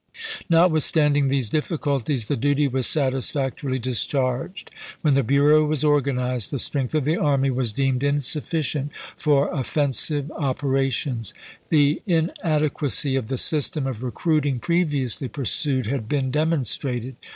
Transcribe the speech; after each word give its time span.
Notwithstanding 0.49 1.27
these 1.27 1.51
difficulties, 1.51 2.25
the 2.25 2.35
duty 2.35 2.67
was 2.67 2.87
satisfactorily 2.87 3.77
discharged. 3.77 4.71
When 5.03 5.13
the 5.13 5.21
bureau 5.21 5.63
was 5.67 5.83
organized 5.83 6.49
the 6.49 6.57
strength 6.57 6.95
of 6.95 7.05
the 7.05 7.17
army 7.17 7.51
was 7.51 7.71
deemed 7.71 8.01
insufficient 8.03 8.91
for 9.15 9.51
offensive 9.51 10.31
operations. 10.31 11.35
The 11.69 12.01
inade 12.07 12.73
quacy 12.73 13.15
of 13.15 13.27
the 13.27 13.37
system 13.37 13.85
of 13.85 14.01
recruiting 14.01 14.57
previously 14.57 15.27
pur 15.27 15.45
sued 15.45 15.85
had 15.85 16.09
been 16.09 16.31
demonstrated. 16.31 17.15